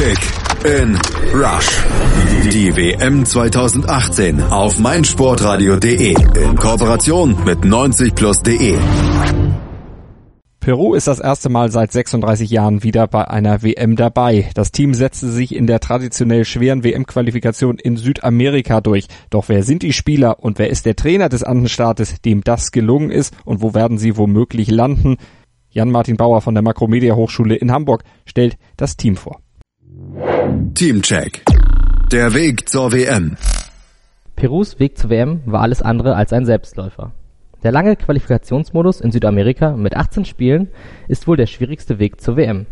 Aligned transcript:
Kick 0.00 0.18
in 0.64 0.98
Rush. 1.34 1.84
Die 2.50 2.74
WM 2.74 3.22
2018 3.22 4.42
auf 4.44 4.78
meinsportradio.de 4.78 6.14
in 6.42 6.56
Kooperation 6.56 7.36
mit 7.44 7.58
90plus.de. 7.58 8.78
Peru 10.58 10.94
ist 10.94 11.06
das 11.06 11.18
erste 11.20 11.50
Mal 11.50 11.70
seit 11.70 11.92
36 11.92 12.48
Jahren 12.48 12.82
wieder 12.82 13.08
bei 13.08 13.28
einer 13.28 13.62
WM 13.62 13.94
dabei. 13.94 14.48
Das 14.54 14.72
Team 14.72 14.94
setzte 14.94 15.28
sich 15.28 15.54
in 15.54 15.66
der 15.66 15.80
traditionell 15.80 16.46
schweren 16.46 16.82
WM-Qualifikation 16.82 17.78
in 17.78 17.98
Südamerika 17.98 18.80
durch. 18.80 19.06
Doch 19.28 19.50
wer 19.50 19.64
sind 19.64 19.82
die 19.82 19.92
Spieler 19.92 20.42
und 20.42 20.58
wer 20.58 20.70
ist 20.70 20.86
der 20.86 20.96
Trainer 20.96 21.28
des 21.28 21.42
Andenstaates, 21.42 22.22
dem 22.22 22.42
das 22.42 22.72
gelungen 22.72 23.10
ist 23.10 23.36
und 23.44 23.60
wo 23.60 23.74
werden 23.74 23.98
sie 23.98 24.16
womöglich 24.16 24.70
landen? 24.70 25.18
Jan-Martin 25.68 26.16
Bauer 26.16 26.40
von 26.40 26.54
der 26.54 26.62
Makromedia 26.62 27.16
Hochschule 27.16 27.54
in 27.54 27.70
Hamburg 27.70 28.02
stellt 28.24 28.56
das 28.78 28.96
Team 28.96 29.16
vor. 29.16 29.40
Teamcheck. 30.74 31.44
Der 32.10 32.32
Weg 32.32 32.68
zur 32.68 32.92
WM. 32.92 33.36
Perus 34.34 34.80
Weg 34.80 34.96
zur 34.96 35.10
WM 35.10 35.40
war 35.44 35.60
alles 35.60 35.82
andere 35.82 36.16
als 36.16 36.32
ein 36.32 36.46
Selbstläufer. 36.46 37.12
Der 37.62 37.70
lange 37.70 37.96
Qualifikationsmodus 37.96 39.00
in 39.00 39.12
Südamerika 39.12 39.76
mit 39.76 39.96
18 39.96 40.24
Spielen 40.24 40.68
ist 41.06 41.28
wohl 41.28 41.36
der 41.36 41.46
schwierigste 41.46 41.98
Weg 41.98 42.20
zur 42.20 42.36
WM. 42.36 42.66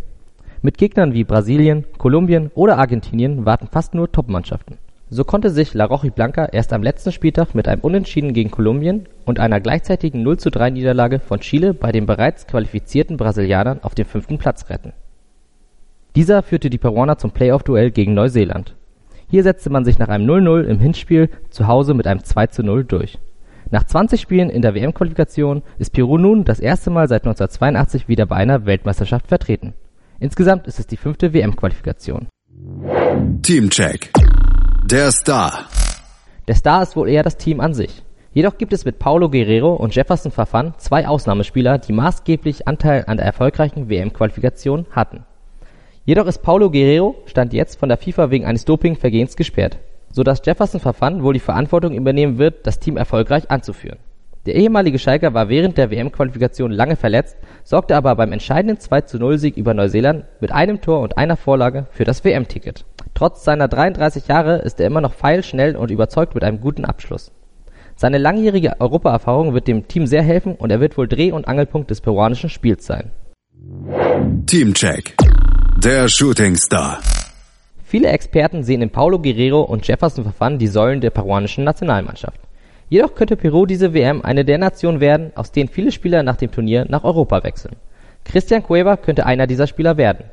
Mit 0.62 0.78
Gegnern 0.78 1.12
wie 1.12 1.24
Brasilien, 1.24 1.84
Kolumbien 1.98 2.50
oder 2.54 2.78
Argentinien 2.78 3.44
warten 3.44 3.68
fast 3.70 3.94
nur 3.94 4.10
Topmannschaften. 4.10 4.78
So 5.10 5.24
konnte 5.24 5.50
sich 5.50 5.74
La 5.74 5.84
Rojiblanca 5.84 6.46
erst 6.46 6.72
am 6.72 6.82
letzten 6.82 7.12
Spieltag 7.12 7.54
mit 7.54 7.68
einem 7.68 7.82
Unentschieden 7.82 8.32
gegen 8.32 8.50
Kolumbien 8.50 9.06
und 9.24 9.38
einer 9.38 9.60
gleichzeitigen 9.60 10.26
0:3 10.26 10.70
Niederlage 10.70 11.18
von 11.18 11.40
Chile 11.40 11.74
bei 11.74 11.92
den 11.92 12.06
bereits 12.06 12.46
qualifizierten 12.46 13.16
Brasilianern 13.16 13.82
auf 13.82 13.94
den 13.94 14.06
fünften 14.06 14.38
Platz 14.38 14.70
retten. 14.70 14.92
Dieser 16.18 16.42
führte 16.42 16.68
die 16.68 16.78
Peruaner 16.78 17.16
zum 17.16 17.30
Playoff-Duell 17.30 17.92
gegen 17.92 18.12
Neuseeland. 18.12 18.74
Hier 19.30 19.44
setzte 19.44 19.70
man 19.70 19.84
sich 19.84 20.00
nach 20.00 20.08
einem 20.08 20.26
0:0 20.26 20.64
im 20.64 20.80
Hinspiel 20.80 21.30
zu 21.48 21.68
Hause 21.68 21.94
mit 21.94 22.08
einem 22.08 22.24
2:0 22.24 22.82
durch 22.82 23.18
nach 23.70 23.84
20 23.84 24.20
Spielen 24.20 24.50
in 24.50 24.62
der 24.62 24.74
WM-Qualifikation 24.74 25.62
ist 25.78 25.92
Peru 25.92 26.16
nun 26.18 26.44
das 26.44 26.58
erste 26.58 26.90
Mal 26.90 27.06
seit 27.08 27.24
1982 27.24 28.08
wieder 28.08 28.26
bei 28.26 28.36
einer 28.36 28.66
Weltmeisterschaft 28.66 29.26
vertreten. 29.26 29.74
Insgesamt 30.20 30.66
ist 30.66 30.78
es 30.78 30.86
die 30.86 30.96
fünfte 30.96 31.32
WM-Qualifikation. 31.32 32.28
Teamcheck. 33.42 34.10
Der 34.84 35.12
Star. 35.12 35.68
Der 36.48 36.54
Star 36.54 36.82
ist 36.82 36.96
wohl 36.96 37.08
eher 37.08 37.22
das 37.22 37.36
Team 37.36 37.60
an 37.60 37.74
sich. 37.74 38.02
Jedoch 38.32 38.56
gibt 38.56 38.72
es 38.72 38.84
mit 38.84 38.98
Paulo 38.98 39.30
Guerrero 39.30 39.74
und 39.74 39.94
Jefferson 39.94 40.32
Fafan 40.32 40.74
zwei 40.78 41.06
Ausnahmespieler, 41.06 41.78
die 41.78 41.92
maßgeblich 41.92 42.66
Anteil 42.66 43.04
an 43.06 43.18
der 43.18 43.26
erfolgreichen 43.26 43.88
WM-Qualifikation 43.88 44.86
hatten. 44.90 45.24
Jedoch 46.08 46.26
ist 46.26 46.40
Paulo 46.40 46.70
Guerrero 46.70 47.16
stand 47.26 47.52
jetzt 47.52 47.78
von 47.78 47.90
der 47.90 47.98
FIFA 47.98 48.30
wegen 48.30 48.46
eines 48.46 48.64
Dopingvergehens 48.64 49.36
gesperrt 49.36 49.78
so 50.10 50.22
dass 50.22 50.42
Jefferson 50.44 50.80
Farfan 50.80 51.22
wohl 51.22 51.34
die 51.34 51.40
Verantwortung 51.40 51.94
übernehmen 51.94 52.38
wird, 52.38 52.66
das 52.66 52.78
Team 52.78 52.96
erfolgreich 52.96 53.50
anzuführen. 53.50 53.98
Der 54.46 54.54
ehemalige 54.54 54.98
Schalker 54.98 55.34
war 55.34 55.48
während 55.48 55.76
der 55.76 55.90
WM-Qualifikation 55.90 56.70
lange 56.70 56.96
verletzt, 56.96 57.36
sorgte 57.64 57.96
aber 57.96 58.14
beim 58.16 58.32
entscheidenden 58.32 58.78
2:0-Sieg 58.78 59.56
über 59.56 59.74
Neuseeland 59.74 60.24
mit 60.40 60.52
einem 60.52 60.80
Tor 60.80 61.00
und 61.00 61.18
einer 61.18 61.36
Vorlage 61.36 61.86
für 61.90 62.04
das 62.04 62.24
WM-Ticket. 62.24 62.84
Trotz 63.14 63.44
seiner 63.44 63.68
33 63.68 64.28
Jahre 64.28 64.58
ist 64.58 64.80
er 64.80 64.86
immer 64.86 65.00
noch 65.00 65.12
feilschnell 65.12 65.76
und 65.76 65.90
überzeugt 65.90 66.34
mit 66.34 66.44
einem 66.44 66.60
guten 66.60 66.84
Abschluss. 66.84 67.30
Seine 67.96 68.18
langjährige 68.18 68.80
Europaerfahrung 68.80 69.54
wird 69.54 69.66
dem 69.66 69.88
Team 69.88 70.06
sehr 70.06 70.22
helfen 70.22 70.54
und 70.54 70.70
er 70.70 70.80
wird 70.80 70.96
wohl 70.96 71.08
Dreh- 71.08 71.32
und 71.32 71.48
Angelpunkt 71.48 71.90
des 71.90 72.00
peruanischen 72.00 72.48
Spiels 72.48 72.86
sein. 72.86 73.10
Teamcheck. 74.46 75.14
Der 75.84 76.08
Shooting 76.08 76.56
Star. 76.56 76.98
Viele 77.84 78.08
Experten 78.08 78.64
sehen 78.64 78.82
in 78.82 78.90
Paulo 78.90 79.20
Guerrero 79.20 79.60
und 79.60 79.86
Jefferson 79.86 80.24
Farfán 80.24 80.58
die 80.58 80.66
Säulen 80.66 81.00
der 81.00 81.10
peruanischen 81.10 81.62
Nationalmannschaft. 81.62 82.40
Jedoch 82.88 83.14
könnte 83.14 83.36
Peru 83.36 83.64
diese 83.64 83.94
WM 83.94 84.20
eine 84.22 84.44
der 84.44 84.58
Nationen 84.58 84.98
werden, 84.98 85.30
aus 85.36 85.52
denen 85.52 85.68
viele 85.68 85.92
Spieler 85.92 86.24
nach 86.24 86.34
dem 86.34 86.50
Turnier 86.50 86.84
nach 86.88 87.04
Europa 87.04 87.44
wechseln. 87.44 87.76
Christian 88.24 88.64
Cueva 88.64 88.96
könnte 88.96 89.24
einer 89.24 89.46
dieser 89.46 89.68
Spieler 89.68 89.96
werden. 89.96 90.24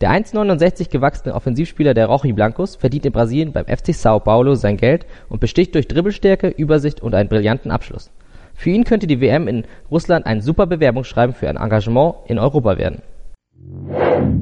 Der 0.00 0.12
1,69 0.12 0.90
gewachsene 0.90 1.34
Offensivspieler 1.34 1.92
der 1.92 2.06
Rojiblancos 2.06 2.76
verdient 2.76 3.04
in 3.04 3.12
Brasilien 3.12 3.52
beim 3.52 3.66
FC 3.66 3.92
Sao 3.92 4.20
Paulo 4.20 4.54
sein 4.54 4.76
Geld 4.76 5.06
und 5.28 5.40
besticht 5.40 5.74
durch 5.74 5.88
Dribbelstärke, 5.88 6.50
Übersicht 6.50 7.02
und 7.02 7.16
einen 7.16 7.28
brillanten 7.28 7.72
Abschluss. 7.72 8.12
Für 8.54 8.70
ihn 8.70 8.84
könnte 8.84 9.08
die 9.08 9.20
WM 9.20 9.48
in 9.48 9.64
Russland 9.90 10.24
ein 10.24 10.40
super 10.40 10.66
Bewerbungsschreiben 10.66 11.34
für 11.34 11.48
ein 11.48 11.56
Engagement 11.56 12.14
in 12.28 12.38
Europa 12.38 12.78
werden. 12.78 13.02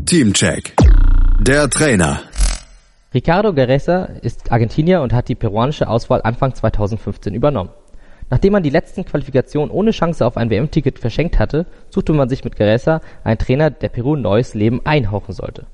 Teamcheck. 0.07 0.75
Der 1.41 1.69
Trainer. 1.69 2.21
Ricardo 3.13 3.53
Geresa 3.53 4.05
ist 4.23 4.51
Argentinier 4.51 5.03
und 5.03 5.13
hat 5.13 5.29
die 5.29 5.35
peruanische 5.35 5.89
Auswahl 5.89 6.23
Anfang 6.23 6.55
2015 6.55 7.35
übernommen. 7.35 7.71
Nachdem 8.31 8.53
man 8.53 8.63
die 8.63 8.71
letzten 8.71 9.05
Qualifikationen 9.05 9.71
ohne 9.71 9.91
Chance 9.91 10.25
auf 10.25 10.37
ein 10.37 10.51
WM-Ticket 10.51 10.99
verschenkt 10.99 11.39
hatte, 11.39 11.67
suchte 11.91 12.13
man 12.13 12.29
sich 12.29 12.45
mit 12.45 12.57
Geresa 12.57 13.01
einen 13.25 13.39
Trainer, 13.39 13.71
der 13.71 13.89
Peru 13.89 14.17
neues 14.17 14.55
Leben 14.55 14.81
einhauchen 14.85 15.35
sollte. 15.35 15.67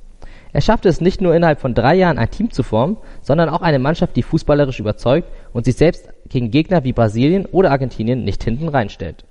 Er 0.52 0.60
schaffte 0.60 0.88
es 0.88 1.00
nicht 1.00 1.20
nur 1.20 1.34
innerhalb 1.34 1.60
von 1.60 1.74
drei 1.74 1.94
Jahren 1.94 2.19
ein 2.19 2.30
Team 2.30 2.50
zu 2.50 2.62
formen, 2.62 2.96
sondern 3.22 3.48
auch 3.48 3.62
eine 3.62 3.78
Mannschaft, 3.78 4.16
die 4.16 4.22
fußballerisch 4.22 4.80
überzeugt 4.80 5.28
und 5.52 5.64
sich 5.64 5.76
selbst 5.76 6.08
gegen 6.28 6.50
Gegner 6.50 6.84
wie 6.84 6.92
Brasilien 6.92 7.46
oder 7.46 7.70
Argentinien 7.70 8.24
nicht 8.24 8.42
hinten 8.44 8.69
reinstellt. 8.69 9.24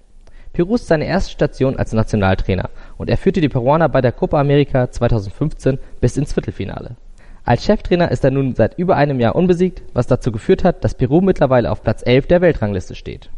Peru 0.54 0.76
ist 0.76 0.88
seine 0.88 1.06
erste 1.06 1.32
Station 1.32 1.78
als 1.78 1.94
Nationaltrainer 1.94 2.70
und 2.98 3.10
er 3.10 3.18
führte 3.18 3.42
die 3.42 3.50
Peruaner 3.50 3.90
bei 3.90 4.02
der 4.02 4.12
Copa 4.12 4.40
America 4.40 4.92
2015 4.92 5.80
bis 6.00 6.18
ins 6.18 6.34
Viertelfinale. 6.34 6.96
Als 7.44 7.66
Cheftrainer 7.66 8.12
ist 8.12 8.24
er 8.24 8.32
nun 8.32 8.54
seit 8.56 8.78
über 8.78 8.96
einem 8.96 9.20
Jahr 9.20 9.36
unbesiegt, 9.36 9.82
was 9.94 10.08
dazu 10.08 10.32
geführt 10.32 10.64
hat, 10.64 10.84
dass 10.84 10.96
Peru 10.96 11.22
mittlerweile 11.22 11.72
auf 11.72 11.82
Platz 11.82 12.04
11 12.06 12.28
der 12.28 12.42
Weltrangliste 12.42 12.94
steht. 12.94 13.32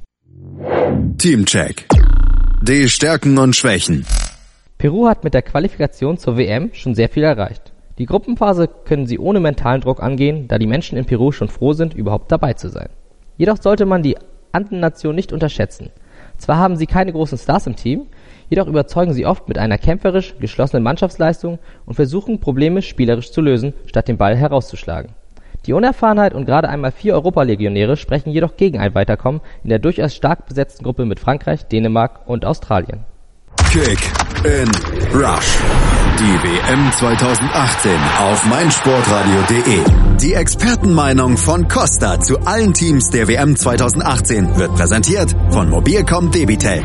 Teamcheck. 1.18 1.88
Die 2.62 2.90
Stärken 2.90 3.38
und 3.38 3.56
Schwächen. 3.56 4.06
Peru 4.78 5.08
hat 5.08 5.24
mit 5.24 5.34
der 5.34 5.42
Qualifikation 5.42 6.18
zur 6.18 6.38
WM 6.38 6.72
schon 6.74 6.96
sehr 6.96 7.08
viel 7.08 7.24
erreicht. 7.24 7.72
Die 7.98 8.06
Gruppenphase 8.06 8.68
können 8.68 9.06
sie 9.06 9.20
ohne 9.20 9.40
mentalen 9.40 9.82
Druck 9.82 10.02
angehen, 10.02 10.48
da 10.48 10.58
die 10.58 10.68
Menschen 10.68 10.98
in 10.98 11.06
Peru 11.06 11.32
schon 11.32 11.48
froh 11.48 11.74
sind, 11.74 11.94
überhaupt 11.94 12.32
dabei 12.32 12.54
zu 12.54 12.70
sein. 12.70 12.90
Jedoch 13.38 13.58
sollte 13.62 13.86
man 13.86 14.04
die 14.04 14.18
Andennation 14.52 15.16
nicht 15.16 15.32
unterschätzen. 15.32 15.92
Zwar 16.38 16.58
haben 16.58 16.76
sie 16.76 16.88
keine 16.88 17.14
großen 17.14 17.38
Stars 17.38 17.68
im 17.68 17.76
Team, 17.76 18.08
jedoch 18.50 18.68
überzeugen 18.68 19.14
sie 19.14 19.26
oft 19.26 19.48
mit 19.48 19.58
einer 19.58 19.78
kämpferisch 19.78 20.36
geschlossenen 20.40 20.84
Mannschaftsleistung 20.84 21.60
und 21.86 21.96
versuchen 21.96 22.40
Probleme 22.40 22.82
spielerisch 22.82 23.32
zu 23.32 23.42
lösen, 23.42 23.74
statt 23.86 24.08
den 24.08 24.18
Ball 24.18 24.36
herauszuschlagen. 24.36 25.14
Die 25.66 25.74
Unerfahrenheit 25.74 26.34
und 26.34 26.46
gerade 26.46 26.68
einmal 26.68 26.92
vier 26.92 27.14
Europalegionäre 27.14 27.96
sprechen 27.96 28.32
jedoch 28.32 28.58
gegen 28.58 28.80
ein 28.80 28.96
Weiterkommen 28.96 29.42
in 29.64 29.70
der 29.70 29.80
durchaus 29.80 30.14
stark 30.14 30.46
besetzten 30.46 30.84
Gruppe 30.84 31.06
mit 31.06 31.20
Frankreich, 31.20 31.66
Dänemark 31.68 32.28
und 32.28 32.46
Australien. 32.46 33.06
Kick 33.72 34.12
in 34.44 34.70
Rush. 35.14 35.58
Die 36.20 36.44
WM 36.44 36.92
2018 36.92 37.92
auf 38.20 38.46
meinsportradio.de. 38.46 39.80
Die 40.22 40.34
Expertenmeinung 40.34 41.38
von 41.38 41.68
Costa 41.68 42.20
zu 42.20 42.40
allen 42.42 42.74
Teams 42.74 43.10
der 43.10 43.28
WM 43.28 43.56
2018 43.56 44.58
wird 44.58 44.76
präsentiert 44.76 45.36
von 45.50 45.70
Mobilcom 45.70 46.30
Debitel. 46.30 46.84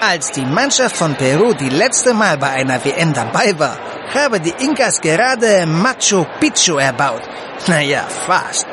Als 0.00 0.30
die 0.30 0.46
Mannschaft 0.46 0.96
von 0.96 1.16
Peru 1.16 1.54
die 1.54 1.70
letzte 1.70 2.14
Mal 2.14 2.38
bei 2.38 2.50
einer 2.50 2.84
WM 2.84 3.12
dabei 3.12 3.58
war, 3.58 3.76
haben 4.14 4.40
die 4.40 4.54
Inkas 4.64 5.00
gerade 5.00 5.66
Machu 5.66 6.24
Picchu 6.38 6.76
erbaut. 6.76 7.22
Naja, 7.66 8.04
fast. 8.26 8.64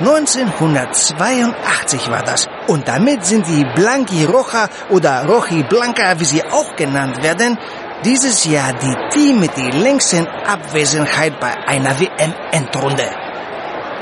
1982 0.00 2.10
war 2.10 2.22
das. 2.22 2.48
Und 2.68 2.88
damit 2.88 3.26
sind 3.26 3.46
die 3.46 3.66
Blanqui 3.74 4.24
Roja 4.24 4.70
oder 4.88 5.26
Roji 5.26 5.62
Blanca, 5.62 6.18
wie 6.18 6.24
sie 6.24 6.42
auch 6.42 6.74
genannt 6.74 7.22
werden, 7.22 7.58
dieses 8.02 8.46
Jahr 8.46 8.72
die 8.72 8.96
Team 9.10 9.40
mit 9.40 9.54
der 9.58 9.74
längsten 9.74 10.26
Abwesenheit 10.26 11.38
bei 11.38 11.54
einer 11.66 12.00
WM-Endrunde. 12.00 13.25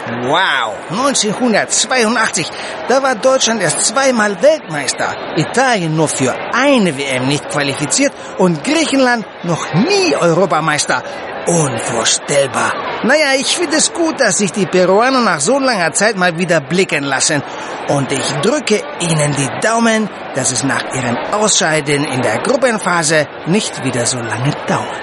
Wow, 0.06 0.74
1982, 0.90 2.46
da 2.88 3.02
war 3.02 3.14
Deutschland 3.14 3.62
erst 3.62 3.86
zweimal 3.86 4.36
Weltmeister, 4.42 5.14
Italien 5.36 5.96
nur 5.96 6.08
für 6.08 6.34
eine 6.52 6.98
WM 6.98 7.26
nicht 7.26 7.48
qualifiziert 7.48 8.12
und 8.36 8.62
Griechenland 8.62 9.24
noch 9.44 9.72
nie 9.72 10.14
Europameister. 10.14 11.02
Unvorstellbar. 11.46 12.72
Naja, 13.04 13.34
ich 13.38 13.56
finde 13.56 13.76
es 13.76 13.92
gut, 13.92 14.20
dass 14.20 14.38
sich 14.38 14.52
die 14.52 14.66
Peruaner 14.66 15.20
nach 15.20 15.40
so 15.40 15.58
langer 15.58 15.92
Zeit 15.92 16.16
mal 16.16 16.36
wieder 16.38 16.60
blicken 16.60 17.04
lassen. 17.04 17.42
Und 17.88 18.12
ich 18.12 18.32
drücke 18.42 18.82
ihnen 19.00 19.34
die 19.36 19.60
Daumen, 19.60 20.08
dass 20.34 20.52
es 20.52 20.64
nach 20.64 20.84
ihrem 20.94 21.16
Ausscheiden 21.32 22.04
in 22.04 22.20
der 22.20 22.38
Gruppenphase 22.38 23.26
nicht 23.46 23.84
wieder 23.84 24.04
so 24.04 24.18
lange 24.18 24.52
dauert. 24.66 25.00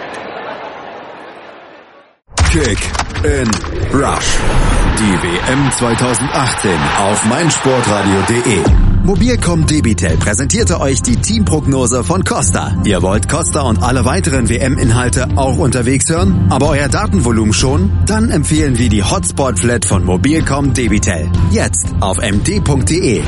Kick 2.51 3.10
in 3.23 3.49
Rush. 3.93 4.37
Die 4.97 5.13
WM 5.23 5.71
2018 5.71 6.71
auf 6.99 7.25
meinsportradio.de. 7.25 8.63
Mobilcom 9.03 9.65
Debitel 9.65 10.17
präsentierte 10.17 10.79
euch 10.79 11.01
die 11.01 11.15
Teamprognose 11.15 12.03
von 12.03 12.23
Costa. 12.23 12.75
Ihr 12.83 13.01
wollt 13.01 13.27
Costa 13.27 13.61
und 13.61 13.81
alle 13.81 14.05
weiteren 14.05 14.47
WM-Inhalte 14.49 15.27
auch 15.35 15.57
unterwegs 15.57 16.09
hören, 16.09 16.47
aber 16.49 16.69
euer 16.69 16.87
Datenvolumen 16.87 17.53
schon? 17.53 17.91
Dann 18.05 18.29
empfehlen 18.29 18.77
wir 18.77 18.89
die 18.89 19.03
Hotspot 19.03 19.59
Flat 19.59 19.85
von 19.85 20.05
Mobilcom 20.05 20.73
Debitel. 20.73 21.29
Jetzt 21.51 21.87
auf 21.99 22.17
md.de. 22.19 23.23